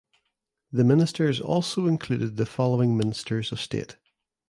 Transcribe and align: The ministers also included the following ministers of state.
The 0.71 0.83
ministers 0.83 1.39
also 1.39 1.85
included 1.85 2.35
the 2.35 2.47
following 2.47 2.97
ministers 2.97 3.51
of 3.51 3.61
state. 3.61 3.97